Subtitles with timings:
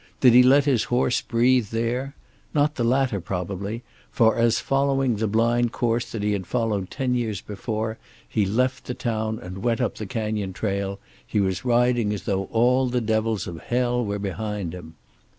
[0.19, 2.15] Did he let his horse breathe there?
[2.55, 7.13] Not the latter, probably, for as, following the blind course that he had followed ten
[7.13, 12.11] years before, he left the town and went up the canyon trail, he was riding
[12.13, 14.95] as though all the devils of hell were behind him.